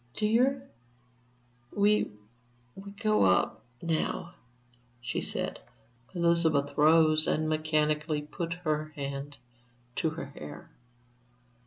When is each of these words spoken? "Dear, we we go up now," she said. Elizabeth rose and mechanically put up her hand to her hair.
"Dear, 0.15 0.67
we 1.71 2.09
we 2.73 2.89
go 2.89 3.23
up 3.25 3.63
now," 3.83 4.33
she 4.99 5.21
said. 5.21 5.59
Elizabeth 6.15 6.75
rose 6.75 7.27
and 7.27 7.47
mechanically 7.47 8.23
put 8.23 8.53
up 8.55 8.59
her 8.63 8.85
hand 8.95 9.37
to 9.97 10.09
her 10.09 10.25
hair. 10.25 10.71